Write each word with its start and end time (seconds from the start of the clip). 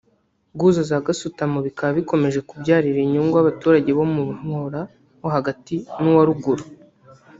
Guhuza 0.57 0.81
za 0.89 1.03
gasutamo 1.05 1.57
bikaba 1.67 1.91
bikomeje 1.99 2.39
kubyarira 2.49 2.99
inyungu 3.05 3.35
abaturage 3.37 3.91
bo 3.97 4.05
mu 4.13 4.23
muhora 4.45 4.81
wo 5.21 5.29
hagati 5.35 5.75
n’uwa 6.01 6.23
ruguru 6.29 6.63